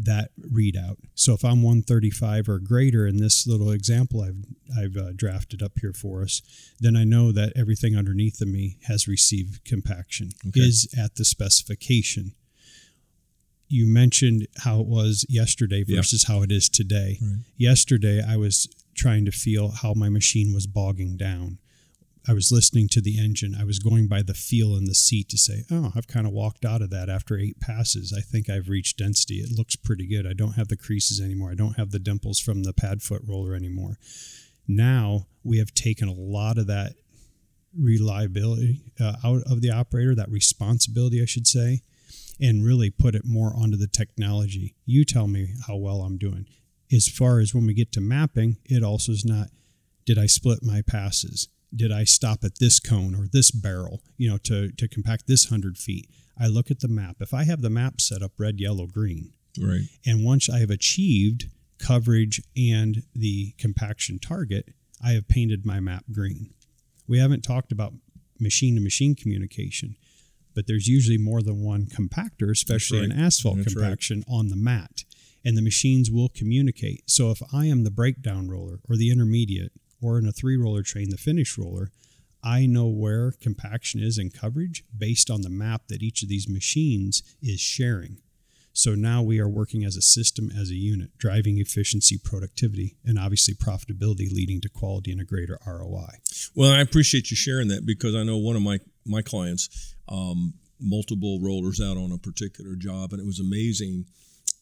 that 0.00 0.30
readout. 0.40 0.96
So 1.14 1.32
if 1.34 1.44
I'm 1.44 1.62
135 1.62 2.48
or 2.48 2.58
greater 2.58 3.06
in 3.06 3.16
this 3.16 3.46
little 3.46 3.70
example 3.70 4.22
I've 4.22 4.44
I've 4.76 4.96
uh, 4.96 5.12
drafted 5.14 5.62
up 5.62 5.72
here 5.80 5.92
for 5.92 6.22
us, 6.22 6.42
then 6.78 6.96
I 6.96 7.04
know 7.04 7.32
that 7.32 7.52
everything 7.56 7.96
underneath 7.96 8.40
of 8.40 8.48
me 8.48 8.78
has 8.84 9.08
received 9.08 9.64
compaction 9.64 10.30
okay. 10.46 10.60
is 10.60 10.92
at 10.96 11.16
the 11.16 11.24
specification 11.24 12.34
you 13.68 13.86
mentioned 13.86 14.46
how 14.58 14.80
it 14.80 14.86
was 14.86 15.26
yesterday 15.28 15.84
versus 15.84 16.24
how 16.26 16.42
it 16.42 16.50
is 16.50 16.68
today. 16.68 17.18
Right. 17.20 17.40
Yesterday, 17.56 18.22
I 18.26 18.36
was 18.36 18.68
trying 18.96 19.24
to 19.26 19.30
feel 19.30 19.70
how 19.70 19.94
my 19.94 20.08
machine 20.08 20.54
was 20.54 20.66
bogging 20.66 21.16
down. 21.16 21.58
I 22.28 22.34
was 22.34 22.52
listening 22.52 22.88
to 22.88 23.00
the 23.00 23.18
engine. 23.18 23.56
I 23.58 23.64
was 23.64 23.78
going 23.78 24.06
by 24.06 24.20
the 24.20 24.34
feel 24.34 24.76
in 24.76 24.84
the 24.84 24.94
seat 24.94 25.30
to 25.30 25.38
say, 25.38 25.64
oh, 25.70 25.92
I've 25.96 26.06
kind 26.06 26.26
of 26.26 26.32
walked 26.34 26.64
out 26.64 26.82
of 26.82 26.90
that 26.90 27.08
after 27.08 27.38
eight 27.38 27.58
passes. 27.58 28.12
I 28.16 28.20
think 28.20 28.50
I've 28.50 28.68
reached 28.68 28.98
density. 28.98 29.36
It 29.36 29.56
looks 29.56 29.76
pretty 29.76 30.06
good. 30.06 30.26
I 30.26 30.34
don't 30.34 30.52
have 30.52 30.68
the 30.68 30.76
creases 30.76 31.22
anymore. 31.22 31.50
I 31.50 31.54
don't 31.54 31.78
have 31.78 31.90
the 31.90 31.98
dimples 31.98 32.38
from 32.38 32.64
the 32.64 32.74
pad 32.74 33.00
foot 33.00 33.22
roller 33.26 33.54
anymore. 33.54 33.98
Now 34.66 35.26
we 35.42 35.56
have 35.56 35.72
taken 35.72 36.06
a 36.06 36.12
lot 36.12 36.58
of 36.58 36.66
that 36.66 36.92
reliability 37.74 38.82
uh, 39.00 39.16
out 39.24 39.42
of 39.50 39.62
the 39.62 39.70
operator, 39.70 40.14
that 40.14 40.30
responsibility, 40.30 41.22
I 41.22 41.26
should 41.26 41.46
say, 41.46 41.82
and 42.38 42.64
really 42.64 42.90
put 42.90 43.14
it 43.14 43.22
more 43.24 43.54
onto 43.56 43.78
the 43.78 43.86
technology. 43.86 44.74
You 44.84 45.06
tell 45.06 45.28
me 45.28 45.54
how 45.66 45.76
well 45.76 46.02
I'm 46.02 46.18
doing. 46.18 46.44
As 46.92 47.08
far 47.08 47.38
as 47.40 47.54
when 47.54 47.66
we 47.66 47.72
get 47.72 47.90
to 47.92 48.02
mapping, 48.02 48.58
it 48.66 48.82
also 48.82 49.12
is 49.12 49.24
not 49.24 49.48
did 50.04 50.18
I 50.18 50.26
split 50.26 50.60
my 50.62 50.80
passes? 50.80 51.48
Did 51.74 51.92
I 51.92 52.04
stop 52.04 52.44
at 52.44 52.58
this 52.58 52.80
cone 52.80 53.14
or 53.14 53.26
this 53.30 53.50
barrel, 53.50 54.02
you 54.16 54.28
know, 54.28 54.38
to, 54.44 54.70
to 54.72 54.88
compact 54.88 55.26
this 55.26 55.46
100 55.50 55.76
feet? 55.76 56.08
I 56.40 56.46
look 56.46 56.70
at 56.70 56.80
the 56.80 56.88
map. 56.88 57.16
If 57.20 57.34
I 57.34 57.44
have 57.44 57.62
the 57.62 57.70
map 57.70 58.00
set 58.00 58.22
up 58.22 58.32
red, 58.38 58.58
yellow, 58.60 58.86
green, 58.86 59.32
Right. 59.60 59.82
and 60.06 60.24
once 60.24 60.48
I 60.48 60.60
have 60.60 60.70
achieved 60.70 61.46
coverage 61.78 62.40
and 62.56 63.02
the 63.14 63.52
compaction 63.58 64.18
target, 64.18 64.68
I 65.02 65.12
have 65.12 65.28
painted 65.28 65.66
my 65.66 65.80
map 65.80 66.04
green. 66.12 66.54
We 67.06 67.18
haven't 67.18 67.42
talked 67.42 67.72
about 67.72 67.94
machine 68.40 68.74
to 68.76 68.80
machine 68.80 69.14
communication, 69.14 69.96
but 70.54 70.66
there's 70.66 70.86
usually 70.88 71.18
more 71.18 71.42
than 71.42 71.62
one 71.62 71.86
compactor, 71.86 72.50
especially 72.50 73.02
in 73.04 73.10
right. 73.10 73.18
asphalt 73.18 73.56
That's 73.58 73.74
right. 73.74 73.82
compaction, 73.82 74.24
on 74.28 74.48
the 74.48 74.56
mat. 74.56 75.04
And 75.44 75.56
the 75.56 75.62
machines 75.62 76.10
will 76.10 76.28
communicate. 76.28 77.08
So 77.10 77.30
if 77.30 77.40
I 77.52 77.66
am 77.66 77.84
the 77.84 77.90
breakdown 77.90 78.48
roller 78.48 78.80
or 78.88 78.96
the 78.96 79.10
intermediate 79.10 79.72
or 80.00 80.18
in 80.18 80.26
a 80.26 80.32
three 80.32 80.56
roller 80.56 80.82
train, 80.82 81.10
the 81.10 81.16
finish 81.16 81.58
roller, 81.58 81.90
I 82.42 82.66
know 82.66 82.86
where 82.86 83.32
compaction 83.32 84.00
is 84.00 84.18
in 84.18 84.30
coverage 84.30 84.84
based 84.96 85.30
on 85.30 85.42
the 85.42 85.50
map 85.50 85.82
that 85.88 86.02
each 86.02 86.22
of 86.22 86.28
these 86.28 86.48
machines 86.48 87.22
is 87.42 87.60
sharing. 87.60 88.18
So 88.72 88.94
now 88.94 89.22
we 89.22 89.40
are 89.40 89.48
working 89.48 89.84
as 89.84 89.96
a 89.96 90.02
system, 90.02 90.52
as 90.56 90.70
a 90.70 90.76
unit, 90.76 91.10
driving 91.18 91.58
efficiency, 91.58 92.16
productivity, 92.16 92.96
and 93.04 93.18
obviously 93.18 93.54
profitability, 93.54 94.32
leading 94.32 94.60
to 94.60 94.68
quality 94.68 95.10
and 95.10 95.20
a 95.20 95.24
greater 95.24 95.58
ROI. 95.66 96.10
Well, 96.54 96.70
I 96.70 96.80
appreciate 96.80 97.32
you 97.32 97.36
sharing 97.36 97.66
that 97.68 97.84
because 97.84 98.14
I 98.14 98.22
know 98.22 98.36
one 98.36 98.54
of 98.54 98.62
my 98.62 98.78
my 99.04 99.20
clients, 99.20 99.96
um, 100.08 100.54
multiple 100.78 101.40
rollers 101.42 101.80
out 101.80 101.96
on 101.96 102.12
a 102.12 102.18
particular 102.18 102.76
job, 102.76 103.12
and 103.12 103.20
it 103.20 103.26
was 103.26 103.40
amazing. 103.40 104.04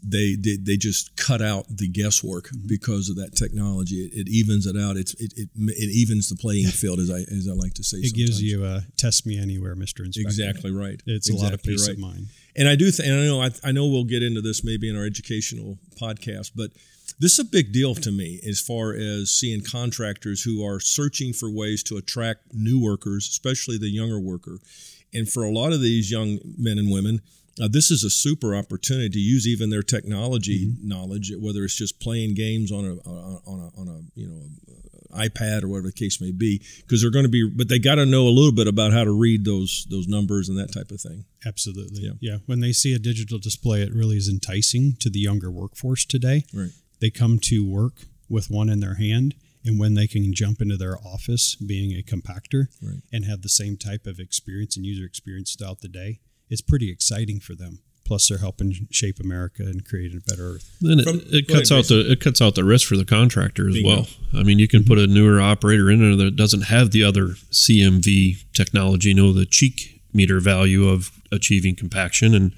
They 0.02 0.36
did. 0.36 0.66
They 0.66 0.76
just 0.76 1.16
cut 1.16 1.42
out 1.42 1.66
the 1.68 1.88
guesswork 1.88 2.46
Mm-hmm. 2.46 2.66
because 2.68 3.08
of 3.08 3.16
that 3.16 3.34
technology. 3.34 3.96
It, 3.96 4.26
it 4.26 4.28
evens 4.30 4.66
it 4.66 4.76
out. 4.76 4.96
It's 4.96 5.14
it, 5.14 5.32
it 5.36 5.48
it 5.56 5.90
evens 5.90 6.28
the 6.28 6.36
playing 6.36 6.66
field, 6.82 7.00
as 7.00 7.10
I 7.10 7.20
as 7.20 7.48
I 7.50 7.54
like 7.54 7.74
to 7.74 7.84
say. 7.84 7.98
It 7.98 8.14
gives 8.14 8.40
you 8.42 8.64
a 8.64 8.82
test 8.96 9.26
me 9.26 9.38
anywhere, 9.38 9.74
Mr. 9.74 10.04
Inspector. 10.04 10.20
exactly 10.20 10.70
right. 10.70 11.00
It's 11.06 11.28
exactly 11.28 11.40
a 11.40 11.42
lot 11.44 11.54
of 11.54 11.62
peace 11.62 11.86
right. 11.88 11.96
of 11.96 12.00
mind. 12.00 12.26
And 12.58 12.68
I 12.68 12.74
do, 12.74 12.90
th- 12.90 13.06
and 13.06 13.20
I 13.20 13.24
know, 13.26 13.42
I, 13.42 13.50
I 13.68 13.72
know 13.72 13.86
we'll 13.86 14.04
get 14.04 14.22
into 14.22 14.40
this 14.40 14.64
maybe 14.64 14.88
in 14.88 14.96
our 14.96 15.04
educational 15.04 15.76
podcast, 16.00 16.52
but 16.56 16.70
this 17.20 17.32
is 17.32 17.38
a 17.40 17.44
big 17.44 17.70
deal 17.72 17.94
to 17.96 18.10
me 18.10 18.40
as 18.48 18.60
far 18.60 18.94
as 18.94 19.30
seeing 19.30 19.62
contractors 19.62 20.42
who 20.42 20.64
are 20.66 20.80
searching 20.80 21.34
for 21.34 21.50
ways 21.50 21.82
to 21.84 21.96
attract 21.98 22.54
new 22.54 22.80
workers, 22.82 23.28
especially 23.28 23.76
the 23.76 23.90
younger 23.90 24.18
worker. 24.18 24.58
And 25.12 25.28
for 25.28 25.42
a 25.44 25.50
lot 25.50 25.72
of 25.74 25.82
these 25.82 26.10
young 26.10 26.38
men 26.56 26.78
and 26.78 26.90
women, 26.90 27.20
uh, 27.60 27.68
this 27.70 27.90
is 27.90 28.04
a 28.04 28.10
super 28.10 28.54
opportunity 28.54 29.08
to 29.10 29.18
use 29.18 29.46
even 29.46 29.70
their 29.70 29.82
technology 29.82 30.74
knowledge, 30.82 31.32
whether 31.38 31.64
it's 31.64 31.76
just 31.76 32.00
playing 32.00 32.34
games 32.34 32.70
on 32.70 32.84
a 32.84 32.94
on 33.08 33.60
a 33.60 33.80
on 33.80 33.88
a 33.88 34.00
you 34.20 34.26
know 34.28 34.42
iPad 35.16 35.62
or 35.62 35.68
whatever 35.68 35.86
the 35.88 35.92
case 35.92 36.20
may 36.20 36.30
be, 36.32 36.60
because 36.82 37.00
they're 37.00 37.10
going 37.10 37.24
to 37.24 37.30
be, 37.30 37.48
but 37.48 37.68
they 37.68 37.78
got 37.78 37.94
to 37.94 38.04
know 38.04 38.24
a 38.28 38.28
little 38.28 38.52
bit 38.52 38.66
about 38.66 38.92
how 38.92 39.04
to 39.04 39.12
read 39.12 39.44
those 39.44 39.86
those 39.90 40.06
numbers 40.06 40.48
and 40.48 40.58
that 40.58 40.72
type 40.72 40.90
of 40.90 41.00
thing. 41.00 41.24
Absolutely. 41.46 42.02
Yeah. 42.02 42.12
Yeah. 42.20 42.38
When 42.46 42.60
they 42.60 42.72
see 42.72 42.92
a 42.92 42.98
digital 42.98 43.38
display, 43.38 43.82
it 43.82 43.94
really 43.94 44.16
is 44.16 44.28
enticing 44.28 44.96
to 45.00 45.08
the 45.08 45.20
younger 45.20 45.50
workforce 45.50 46.04
today. 46.04 46.44
Right. 46.52 46.70
They 47.00 47.10
come 47.10 47.38
to 47.44 47.64
work 47.66 47.94
with 48.28 48.50
one 48.50 48.68
in 48.68 48.80
their 48.80 48.96
hand, 48.96 49.34
and 49.64 49.78
when 49.78 49.94
they 49.94 50.06
can 50.06 50.34
jump 50.34 50.60
into 50.60 50.76
their 50.76 50.98
office 50.98 51.54
being 51.54 51.92
a 51.92 52.02
compactor 52.02 52.66
Right. 52.82 53.00
and 53.12 53.24
have 53.24 53.42
the 53.42 53.48
same 53.48 53.76
type 53.76 54.06
of 54.06 54.18
experience 54.18 54.76
and 54.76 54.84
user 54.84 55.04
experience 55.04 55.54
throughout 55.54 55.80
the 55.80 55.88
day, 55.88 56.20
it's 56.48 56.60
pretty 56.62 56.90
exciting 56.90 57.40
for 57.40 57.54
them. 57.54 57.80
Plus, 58.04 58.28
they're 58.28 58.38
helping 58.38 58.72
shape 58.92 59.18
America 59.18 59.64
and 59.64 59.84
create 59.84 60.12
a 60.14 60.20
better 60.30 60.52
earth. 60.54 60.76
Then 60.80 61.00
it, 61.00 61.04
From- 61.04 61.22
it 61.26 61.48
cuts 61.48 61.72
ahead, 61.72 61.84
out 61.84 61.88
the 61.88 62.12
it 62.12 62.20
cuts 62.20 62.40
out 62.40 62.54
the 62.54 62.62
risk 62.62 62.86
for 62.86 62.96
the 62.96 63.04
contractor 63.04 63.68
as 63.68 63.74
Bingo. 63.74 63.88
well. 63.88 64.06
I 64.32 64.44
mean, 64.44 64.60
you 64.60 64.68
can 64.68 64.84
put 64.84 64.96
a 64.98 65.08
newer 65.08 65.40
operator 65.40 65.90
in 65.90 65.98
there 66.00 66.14
that 66.24 66.36
doesn't 66.36 66.62
have 66.66 66.92
the 66.92 67.02
other 67.02 67.34
CMV 67.50 68.44
technology, 68.52 69.08
you 69.08 69.14
know, 69.14 69.32
the 69.32 69.44
cheek 69.46 70.00
meter 70.12 70.38
value 70.40 70.88
of 70.88 71.10
achieving 71.32 71.74
compaction, 71.74 72.32
and 72.34 72.52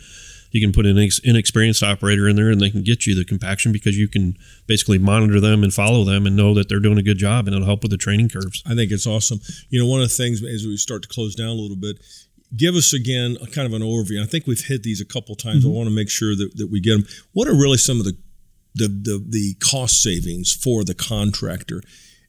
you 0.50 0.60
can 0.60 0.72
put 0.72 0.84
an 0.86 0.98
ex- 0.98 1.18
inexperienced 1.24 1.82
operator 1.82 2.28
in 2.28 2.36
there, 2.36 2.50
and 2.50 2.60
they 2.60 2.70
can 2.70 2.82
get 2.82 3.06
you 3.06 3.14
the 3.14 3.24
compaction 3.24 3.72
because 3.72 3.96
you 3.98 4.06
can 4.08 4.36
basically 4.66 4.98
monitor 4.98 5.40
them 5.40 5.62
and 5.62 5.72
follow 5.74 6.04
them 6.04 6.26
and 6.26 6.36
know 6.36 6.52
that 6.54 6.68
they're 6.68 6.78
doing 6.80 6.98
a 6.98 7.02
good 7.02 7.18
job, 7.18 7.46
and 7.46 7.54
it'll 7.56 7.66
help 7.66 7.82
with 7.82 7.90
the 7.90 7.96
training 7.96 8.28
curves. 8.28 8.62
I 8.66 8.74
think 8.74 8.90
it's 8.92 9.06
awesome. 9.06 9.40
You 9.70 9.80
know, 9.80 9.86
one 9.86 10.00
of 10.02 10.08
the 10.08 10.14
things 10.14 10.42
as 10.44 10.66
we 10.66 10.76
start 10.76 11.02
to 11.02 11.08
close 11.08 11.34
down 11.34 11.48
a 11.48 11.52
little 11.52 11.76
bit, 11.76 11.96
give 12.56 12.74
us 12.74 12.92
again 12.92 13.36
a 13.42 13.46
kind 13.46 13.66
of 13.66 13.72
an 13.72 13.82
overview. 13.82 14.22
I 14.22 14.26
think 14.26 14.46
we've 14.46 14.64
hit 14.64 14.82
these 14.82 15.00
a 15.00 15.04
couple 15.04 15.34
times. 15.34 15.64
I 15.64 15.68
mm-hmm. 15.68 15.76
want 15.76 15.88
to 15.88 15.94
make 15.94 16.10
sure 16.10 16.34
that, 16.34 16.56
that 16.56 16.68
we 16.70 16.80
get 16.80 16.96
them. 16.96 17.06
What 17.32 17.48
are 17.48 17.54
really 17.54 17.78
some 17.78 17.98
of 17.98 18.04
the, 18.04 18.16
the 18.74 18.88
the 18.88 19.24
the 19.28 19.54
cost 19.60 20.02
savings 20.02 20.52
for 20.52 20.84
the 20.84 20.94
contractor, 20.94 21.82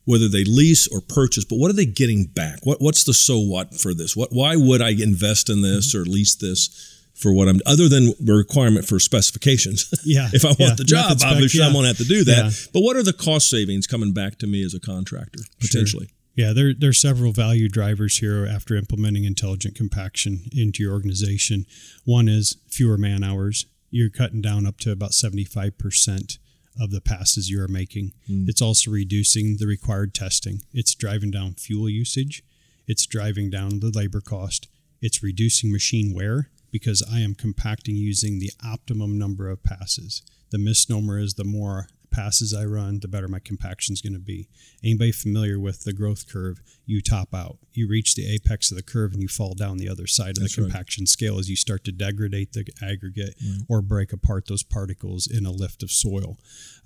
whether 0.06 0.28
they 0.28 0.44
lease 0.44 0.88
or 0.88 1.02
purchase? 1.02 1.46
But 1.46 1.58
what 1.58 1.70
are 1.70 1.76
they 1.76 1.86
getting 1.86 2.26
back? 2.26 2.60
What 2.64 2.82
what's 2.82 3.04
the 3.04 3.14
so 3.14 3.40
what 3.40 3.76
for 3.76 3.94
this? 3.94 4.16
What 4.16 4.30
why 4.32 4.56
would 4.56 4.82
I 4.82 4.90
invest 4.90 5.50
in 5.50 5.62
this 5.62 5.94
mm-hmm. 5.94 6.02
or 6.02 6.06
lease 6.06 6.36
this? 6.36 6.96
For 7.16 7.34
what 7.34 7.50
I'm, 7.50 7.60
other 7.66 7.90
than 7.90 8.14
the 8.22 8.32
requirement 8.32 8.86
for 8.86 8.98
specifications, 8.98 9.94
Yeah, 10.06 10.30
if 10.32 10.46
I 10.46 10.50
want 10.50 10.60
yeah. 10.60 10.74
the 10.78 10.86
job, 10.86 11.04
Method 11.04 11.20
spec, 11.20 11.32
obviously 11.34 11.60
yeah. 11.60 11.66
I'm 11.66 11.74
going 11.74 11.84
to 11.84 11.88
have 11.90 11.98
to 11.98 12.06
do 12.06 12.24
that. 12.24 12.46
Yeah. 12.46 12.52
But 12.72 12.80
what 12.80 12.96
are 12.96 13.04
the 13.04 13.12
cost 13.12 13.50
savings 13.50 13.88
coming 13.88 14.14
back 14.14 14.38
to 14.38 14.48
me 14.48 14.64
as 14.64 14.74
a 14.74 14.80
contractor 14.80 15.42
potentially? 15.60 16.12
Yeah, 16.40 16.54
there 16.54 16.90
are 16.90 16.94
several 16.94 17.34
value 17.34 17.68
drivers 17.68 18.20
here 18.20 18.46
after 18.46 18.78
implementing 18.78 19.26
intelligent 19.26 19.76
compaction 19.76 20.44
into 20.56 20.82
your 20.82 20.94
organization. 20.94 21.66
One 22.06 22.30
is 22.30 22.56
fewer 22.70 22.98
man 22.98 23.26
hours. 23.26 23.66
You're 23.92 24.10
cutting 24.10 24.42
down 24.42 24.66
up 24.66 24.78
to 24.78 24.92
about 24.94 25.12
75% 25.12 26.38
of 26.80 26.92
the 26.92 27.02
passes 27.02 27.50
you 27.50 27.62
are 27.62 27.68
making. 27.68 28.14
Hmm. 28.26 28.46
It's 28.48 28.62
also 28.62 28.90
reducing 28.90 29.58
the 29.58 29.68
required 29.68 30.14
testing. 30.14 30.62
It's 30.72 30.96
driving 30.96 31.30
down 31.30 31.56
fuel 31.56 31.90
usage. 31.90 32.42
It's 32.88 33.06
driving 33.06 33.50
down 33.50 33.82
the 33.82 33.92
labor 33.94 34.22
cost. 34.22 34.70
It's 35.02 35.22
reducing 35.22 35.74
machine 35.74 36.14
wear 36.16 36.52
because 36.72 37.04
I 37.12 37.20
am 37.20 37.36
compacting 37.36 37.98
using 37.98 38.40
the 38.40 38.52
optimum 38.66 39.20
number 39.20 39.50
of 39.50 39.62
passes. 39.66 40.22
The 40.52 40.58
misnomer 40.58 41.20
is 41.20 41.34
the 41.34 41.44
more 41.44 41.90
passes 42.12 42.54
I 42.54 42.66
run, 42.66 43.00
the 43.00 43.08
better 43.08 43.28
my 43.28 43.40
compaction 43.40 43.94
is 43.94 44.02
going 44.02 44.14
to 44.14 44.20
be. 44.20 44.50
Anybody 44.84 45.12
familiar 45.12 45.60
with 45.60 45.84
the 45.84 45.94
growth 45.94 46.32
curve? 46.32 46.62
You 46.86 47.02
top 47.02 47.34
out. 47.34 47.58
You 47.72 47.88
reach 47.88 48.16
the 48.16 48.32
apex 48.34 48.72
of 48.72 48.78
the 48.78 48.84
curve 48.84 49.14
and 49.14 49.22
you 49.22 49.28
fall 49.28 49.54
down 49.54 49.78
the 49.78 49.90
other 49.90 50.08
side 50.08 50.38
of 50.38 50.42
That's 50.42 50.56
the 50.56 50.64
right. 50.64 50.72
compaction 50.72 51.06
scale 51.06 51.40
as 51.40 51.50
you 51.50 51.56
start 51.56 51.84
to 51.86 51.92
degrade 51.92 52.54
the 52.54 52.68
aggregate 52.82 53.36
or 53.68 53.82
break 53.82 54.14
apart 54.14 54.48
those 54.48 54.64
particles 54.64 55.28
in 55.28 55.46
a 55.46 55.52
lift 55.52 55.84
of 55.84 55.92
soil. 55.92 56.38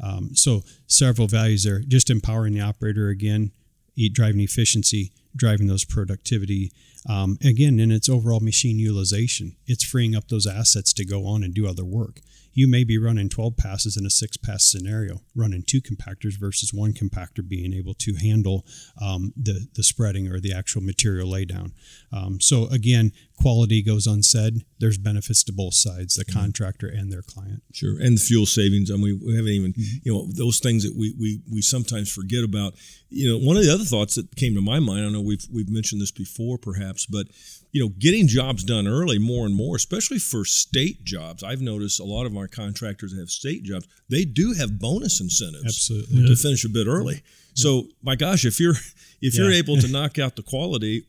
Um, 0.01 0.35
so 0.35 0.61
several 0.87 1.27
values 1.27 1.63
there. 1.63 1.79
Just 1.79 2.09
empowering 2.09 2.53
the 2.53 2.61
operator 2.61 3.09
again, 3.09 3.51
eat 3.95 4.13
driving 4.13 4.41
efficiency, 4.41 5.11
driving 5.35 5.67
those 5.67 5.85
productivity. 5.85 6.71
Um, 7.07 7.37
again, 7.43 7.79
in 7.79 7.91
its 7.91 8.09
overall 8.09 8.39
machine 8.39 8.79
utilization, 8.79 9.55
it's 9.65 9.83
freeing 9.83 10.15
up 10.15 10.27
those 10.27 10.47
assets 10.47 10.93
to 10.93 11.05
go 11.05 11.25
on 11.25 11.43
and 11.43 11.53
do 11.53 11.67
other 11.67 11.85
work. 11.85 12.21
You 12.53 12.67
may 12.67 12.83
be 12.83 12.97
running 12.97 13.29
12 13.29 13.57
passes 13.57 13.97
in 13.97 14.05
a 14.05 14.09
six 14.09 14.37
pass 14.37 14.63
scenario, 14.65 15.21
running 15.35 15.63
two 15.63 15.81
compactors 15.81 16.39
versus 16.39 16.73
one 16.73 16.93
compactor 16.93 17.47
being 17.47 17.73
able 17.73 17.93
to 17.95 18.15
handle 18.15 18.65
um, 19.01 19.33
the, 19.35 19.67
the 19.75 19.83
spreading 19.83 20.27
or 20.27 20.39
the 20.39 20.53
actual 20.53 20.81
material 20.81 21.29
laydown. 21.29 21.71
Um, 22.11 22.39
so, 22.39 22.67
again, 22.67 23.11
quality 23.39 23.81
goes 23.81 24.07
unsaid. 24.07 24.63
There's 24.79 24.97
benefits 24.97 25.43
to 25.45 25.53
both 25.53 25.73
sides, 25.73 26.15
the 26.15 26.25
contractor 26.25 26.87
and 26.87 27.11
their 27.11 27.21
client. 27.21 27.63
Sure, 27.73 27.99
and 27.99 28.17
the 28.17 28.21
fuel 28.21 28.45
savings. 28.45 28.91
I 28.91 28.95
mean, 28.95 29.19
we 29.25 29.35
haven't 29.35 29.51
even, 29.51 29.73
you 30.03 30.13
know, 30.13 30.27
those 30.31 30.59
things 30.59 30.83
that 30.83 30.95
we, 30.95 31.13
we 31.19 31.41
we 31.51 31.61
sometimes 31.61 32.11
forget 32.11 32.43
about. 32.43 32.73
You 33.09 33.31
know, 33.31 33.45
one 33.45 33.57
of 33.57 33.63
the 33.63 33.73
other 33.73 33.83
thoughts 33.83 34.15
that 34.15 34.35
came 34.35 34.55
to 34.55 34.61
my 34.61 34.79
mind. 34.79 35.05
I 35.05 35.09
know 35.09 35.21
we've 35.21 35.45
we've 35.51 35.69
mentioned 35.69 36.01
this 36.01 36.11
before, 36.11 36.57
perhaps, 36.57 37.05
but 37.05 37.27
you 37.73 37.81
know, 37.81 37.89
getting 37.97 38.27
jobs 38.27 38.63
done 38.63 38.87
early 38.87 39.17
more 39.17 39.47
and 39.47 39.55
more, 39.55 39.75
especially 39.75 40.19
for 40.19 40.45
state 40.45 41.03
jobs. 41.03 41.43
I've 41.43 41.59
noticed 41.59 41.99
a 41.99 42.03
lot 42.03 42.27
of 42.27 42.37
our 42.37 42.47
contractors 42.47 43.11
that 43.11 43.19
have 43.19 43.31
state 43.31 43.63
jobs. 43.63 43.87
They 44.09 44.25
do 44.25 44.53
have 44.53 44.79
bonus 44.79 45.19
incentives 45.19 45.65
Absolutely. 45.65 46.27
to 46.27 46.35
finish 46.35 46.63
a 46.63 46.69
bit 46.69 46.85
early. 46.87 47.23
So, 47.55 47.87
my 48.01 48.15
gosh, 48.15 48.45
if 48.45 48.59
you're 48.59 48.75
if 49.21 49.35
you're 49.35 49.51
able 49.51 49.77
to 49.77 49.87
knock 49.91 50.19
out 50.19 50.35
the 50.35 50.43
quality 50.43 51.07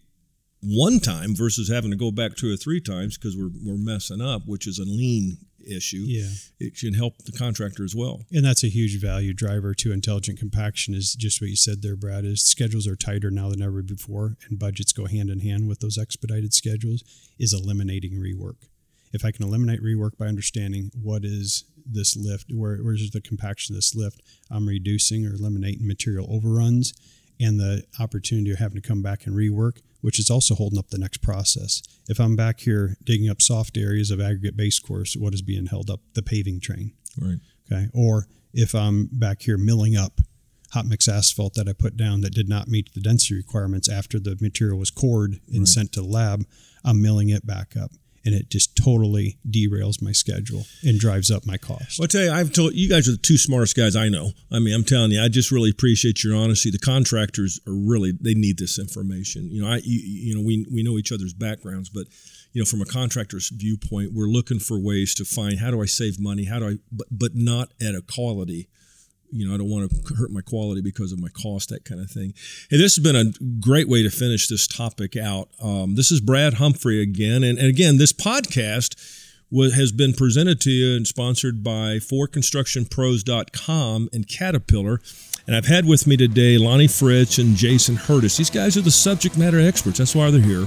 one 0.63 1.01
time 1.01 1.37
versus 1.37 1.69
having 1.69 1.91
to 1.91 1.97
go 1.97 2.11
back 2.11 2.35
two 2.35 2.53
or 2.53 2.57
three 2.57 2.81
times 2.81 3.19
because 3.19 3.37
we're 3.37 3.51
we're 3.63 3.77
messing 3.77 4.23
up, 4.23 4.43
which 4.47 4.67
is 4.67 4.79
a 4.79 4.85
lean 4.85 5.37
issue 5.67 6.05
Yeah. 6.07 6.31
it 6.61 6.77
can 6.77 6.95
help 6.95 7.19
the 7.25 7.33
contractor 7.33 7.85
as 7.85 7.95
well. 7.95 8.25
And 8.33 8.45
that's 8.45 8.65
a 8.65 8.69
huge 8.69 9.01
value 9.01 9.33
driver 9.35 9.75
to 9.75 9.93
intelligent 9.93 10.39
compaction 10.39 10.95
is 10.95 11.15
just 11.15 11.41
what 11.41 11.51
you 11.51 11.57
said 11.57 11.83
there, 11.83 11.97
Brad, 11.97 12.25
is 12.25 12.43
schedules 12.43 12.87
are 12.87 12.97
tighter 12.97 13.31
now 13.31 13.51
than 13.51 13.63
ever 13.63 13.83
before 13.83 14.37
and 14.49 14.59
budgets 14.59 14.93
go 14.93 15.07
hand 15.07 15.31
in 15.31 15.41
hand 15.41 15.69
with 15.69 15.81
those 15.81 15.99
expedited 15.99 16.53
schedules 16.55 17.03
is 17.39 17.53
eliminating 17.53 18.13
rework. 18.15 18.57
If 19.13 19.25
I 19.25 19.31
can 19.31 19.45
eliminate 19.47 19.81
rework 19.83 20.17
by 20.19 20.27
understanding 20.27 20.91
what 21.01 21.25
is 21.25 21.65
this 21.87 22.17
lift, 22.17 22.47
where 22.53 22.79
where's 22.79 23.11
the 23.11 23.21
compaction 23.21 23.75
of 23.75 23.79
this 23.79 23.95
lift, 23.95 24.23
I'm 24.51 24.67
reducing 24.67 25.25
or 25.27 25.35
eliminating 25.35 25.87
material 25.87 26.27
overruns 26.31 26.93
and 27.41 27.59
the 27.59 27.85
opportunity 27.99 28.51
of 28.51 28.59
having 28.59 28.81
to 28.81 28.87
come 28.87 29.03
back 29.03 29.27
and 29.27 29.35
rework, 29.35 29.79
which 30.01 30.19
is 30.19 30.31
also 30.31 30.55
holding 30.55 30.79
up 30.79 30.89
the 30.89 30.99
next 30.99 31.19
process. 31.23 31.83
If 32.09 32.21
I'm 32.21 32.37
back 32.37 32.61
here 32.61 32.97
digging 33.03 33.29
up 33.29 33.43
soft 33.43 33.77
areas 33.77 34.11
of 34.11 34.21
aggregate 34.21 34.57
base 34.57 34.79
course, 34.79 35.17
what 35.17 35.35
is 35.35 35.43
being 35.43 35.67
held 35.67 35.91
up? 35.91 36.01
The 36.15 36.23
paving 36.23 36.61
train. 36.61 36.93
Right. 37.21 37.39
Okay. 37.71 37.89
Or 37.93 38.27
if 38.53 38.75
I'm 38.75 39.09
back 39.11 39.43
here 39.43 39.59
milling 39.59 39.97
up 39.97 40.21
hot 40.73 40.87
mix 40.87 41.09
asphalt 41.09 41.55
that 41.55 41.69
I 41.69 41.73
put 41.73 41.97
down 41.97 42.21
that 42.23 42.35
did 42.35 42.49
not 42.49 42.69
meet 42.69 42.93
the 42.95 43.01
density 43.01 43.35
requirements 43.37 43.89
after 43.89 44.19
the 44.19 44.37
material 44.41 44.79
was 44.79 44.91
cored 44.91 45.41
and 45.49 45.61
Right. 45.61 45.69
sent 45.69 45.93
to 45.93 46.01
the 46.01 46.07
lab, 46.07 46.45
I'm 46.85 47.01
milling 47.01 47.29
it 47.31 47.47
back 47.47 47.77
up. 47.77 47.93
And 48.25 48.35
it 48.35 48.49
just 48.49 48.75
totally 48.77 49.39
derails 49.49 50.01
my 50.01 50.13
schedule 50.13 50.65
and 50.83 50.99
drives 50.99 51.31
up 51.31 51.45
my 51.47 51.59
cost. 51.59 51.99
Well, 51.99 52.05
I 52.05 52.09
tell 52.09 52.23
you, 52.23 52.33
I've 52.33 52.53
told 52.53 52.75
you 52.75 52.89
guys 52.89 53.07
are 53.07 53.13
the 53.13 53.19
two 53.19 53.37
smartest 53.37 53.77
guys 53.77 53.97
I 53.97 54.09
know. 54.09 54.33
I 54.51 54.61
mean, 54.61 54.75
I'm 54.75 54.85
telling 54.85 55.11
you, 55.11 55.23
I 55.23 55.29
just 55.29 55.51
really 55.51 55.71
appreciate 55.71 56.25
your 56.25 56.35
honesty. 56.35 56.71
The 56.71 56.79
contractors 56.79 57.61
are 57.67 57.75
really 57.75 58.13
they 58.19 58.35
need 58.35 58.59
this 58.59 58.79
information. 58.79 59.51
You 59.51 59.63
know, 59.63 59.69
I 59.69 59.77
you, 59.85 60.01
you 60.01 60.35
know 60.35 60.41
we 60.41 60.67
we 60.73 60.83
know 60.83 60.97
each 60.97 61.13
other's 61.13 61.35
backgrounds, 61.35 61.91
but 61.91 62.07
you 62.55 62.63
know, 62.63 62.65
from 62.65 62.81
a 62.81 62.87
contractor's 62.87 63.51
viewpoint, 63.51 64.13
we're 64.15 64.29
looking 64.29 64.61
for 64.61 64.79
ways 64.79 65.15
to 65.17 65.25
find 65.25 65.59
how 65.59 65.73
do 65.73 65.83
I 65.83 65.87
save 65.87 66.21
money, 66.21 66.45
how 66.45 66.61
do 66.61 66.69
I, 66.69 66.75
but 66.91 67.09
but 67.11 67.35
not 67.35 67.73
at 67.83 67.95
a 67.95 68.01
quality. 68.01 68.69
You 69.35 69.49
know, 69.49 69.55
I 69.55 69.59
don't 69.59 69.69
want 69.69 69.91
to 69.91 69.97
hurt 70.15 70.31
my 70.31 70.43
quality 70.43 70.81
because 70.81 71.11
of 71.13 71.19
my 71.19 71.29
cost, 71.29 71.71
that 71.71 71.85
kind 71.85 72.01
of 72.01 72.09
thing. 72.09 72.35
Hey, 72.71 72.79
this 72.79 72.95
has 72.95 73.03
been 73.03 73.17
a 73.17 73.33
great 73.61 73.89
way 73.89 74.05
to 74.05 74.11
finish 74.11 74.47
this 74.47 74.69
topic 74.69 75.17
out. 75.17 75.49
Um, 75.61 75.97
this 75.97 76.13
is 76.13 76.21
Brad 76.21 76.55
Humphrey 76.55 77.03
again, 77.03 77.43
and, 77.43 77.59
and 77.59 77.67
again, 77.67 77.99
this 77.99 78.13
podcast 78.13 78.95
wa- 79.51 79.71
has 79.71 79.91
been 79.91 80.13
presented 80.13 80.61
to 80.63 80.71
you 80.71 80.97
and 80.97 81.05
sponsored 81.07 81.65
by 81.65 81.97
forconstructionpros.com 81.97 84.09
and 84.13 84.29
Caterpillar. 84.29 85.01
And 85.47 85.55
I've 85.55 85.67
had 85.67 85.85
with 85.85 86.07
me 86.07 86.17
today 86.17 86.57
Lonnie 86.57 86.89
Fritz 86.89 87.37
and 87.37 87.55
Jason 87.55 87.97
Hurdis. 87.97 88.39
These 88.39 88.49
guys 88.49 88.79
are 88.79 88.81
the 88.81 88.91
subject 88.91 89.37
matter 89.37 89.61
experts. 89.61 89.99
That's 89.99 90.15
why 90.15 90.31
they're 90.31 90.41
here. 90.41 90.67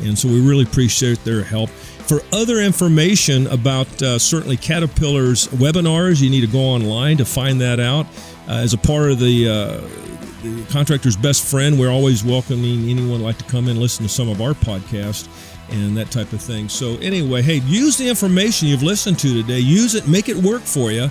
And 0.00 0.18
so 0.18 0.26
we 0.26 0.40
really 0.40 0.64
appreciate 0.64 1.22
their 1.22 1.44
help. 1.44 1.70
For 2.06 2.20
other 2.32 2.60
information 2.60 3.48
about 3.48 4.00
uh, 4.00 4.20
certainly 4.20 4.56
Caterpillar's 4.56 5.48
webinars, 5.48 6.22
you 6.22 6.30
need 6.30 6.42
to 6.42 6.46
go 6.46 6.60
online 6.60 7.16
to 7.16 7.24
find 7.24 7.60
that 7.60 7.80
out. 7.80 8.06
Uh, 8.48 8.52
as 8.52 8.72
a 8.74 8.78
part 8.78 9.10
of 9.10 9.18
the, 9.18 9.48
uh, 9.48 10.42
the 10.44 10.64
contractor's 10.70 11.16
best 11.16 11.44
friend, 11.44 11.80
we're 11.80 11.90
always 11.90 12.22
welcoming 12.22 12.88
anyone 12.88 13.22
like 13.22 13.38
to 13.38 13.44
come 13.44 13.64
in 13.64 13.70
and 13.70 13.80
listen 13.80 14.06
to 14.06 14.08
some 14.08 14.28
of 14.28 14.40
our 14.40 14.52
podcasts 14.52 15.28
and 15.70 15.96
that 15.96 16.12
type 16.12 16.32
of 16.32 16.40
thing. 16.40 16.68
So 16.68 16.96
anyway, 16.98 17.42
hey, 17.42 17.56
use 17.66 17.96
the 17.96 18.08
information 18.08 18.68
you've 18.68 18.84
listened 18.84 19.18
to 19.18 19.42
today. 19.42 19.58
Use 19.58 19.96
it, 19.96 20.06
make 20.06 20.28
it 20.28 20.36
work 20.36 20.62
for 20.62 20.92
you. 20.92 21.10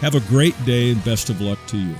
Have 0.00 0.14
a 0.14 0.20
great 0.20 0.54
day, 0.64 0.92
and 0.92 1.04
best 1.04 1.28
of 1.28 1.40
luck 1.40 1.58
to 1.66 1.76
you. 1.76 1.96